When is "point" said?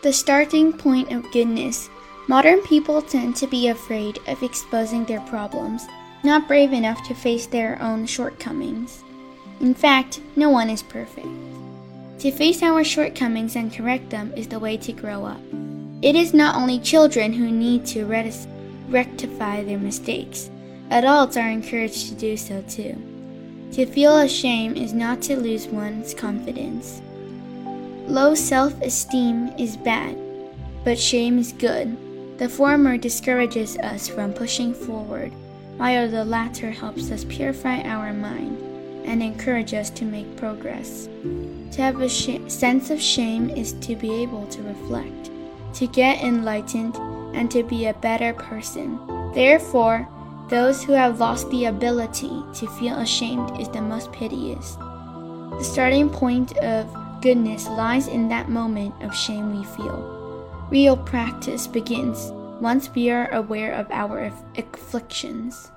0.72-1.10, 56.08-56.56